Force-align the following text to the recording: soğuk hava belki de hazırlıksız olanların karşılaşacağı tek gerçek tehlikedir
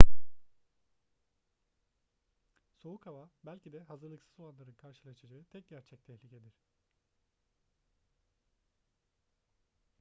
soğuk 2.75 3.05
hava 3.05 3.29
belki 3.43 3.73
de 3.73 3.79
hazırlıksız 3.79 4.39
olanların 4.39 4.73
karşılaşacağı 4.73 5.43
tek 5.51 5.67
gerçek 5.69 6.05
tehlikedir 6.05 6.61